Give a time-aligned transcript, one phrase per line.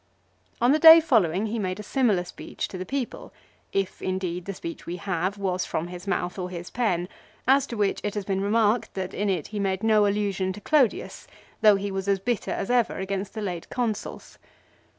[0.59, 3.31] On the day following he made a similar speech to the people,
[3.71, 7.07] if indeed the speech we have was 'from his mouth or his pen,
[7.47, 10.59] as to which it has been remarked that in it he made no allusion to
[10.61, 11.27] Clodius
[11.61, 14.39] though he was as bitter as ever against the late Consuls.